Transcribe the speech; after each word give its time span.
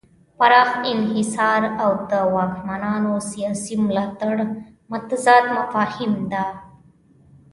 پراخ 0.37 0.69
انحصار 0.91 1.61
او 1.83 1.91
د 2.09 2.11
واکمنانو 2.35 3.13
سیاسي 3.31 3.75
ملاتړ 3.85 4.35
متضاد 4.91 5.43
مفاهیم 5.57 6.13
دي. 6.31 6.45